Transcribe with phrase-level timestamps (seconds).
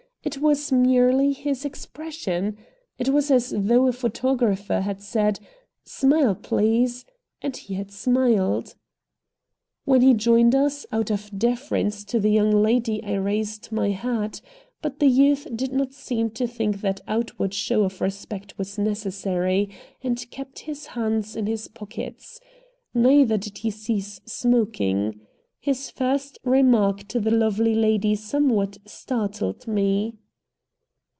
[0.23, 2.59] It was merely his expression.
[2.99, 5.39] It was as though a photographer had said:
[5.83, 7.05] "Smile, please,"
[7.41, 8.75] and he had smiled.
[9.83, 14.41] When he joined us, out of deference to the young lady I raised my hat,
[14.79, 19.71] but the youth did not seem to think that outward show of respect was necessary,
[20.03, 22.39] and kept his hands in his pockets.
[22.93, 25.21] Neither did he cease smoking.
[25.63, 30.15] His first remark to the lovely lady somewhat startled me.